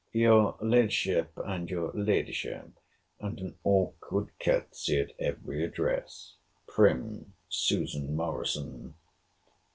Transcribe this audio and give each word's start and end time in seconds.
Your 0.13 0.55
La'ship, 0.61 1.27
and 1.45 1.69
your 1.69 1.91
La'ship, 1.93 2.71
and 3.19 3.39
an 3.39 3.55
awkward 3.63 4.31
courtesy 4.39 4.99
at 4.99 5.11
every 5.19 5.63
address—prim 5.63 7.35
Susan 7.49 8.15
Morrison. 8.15 8.95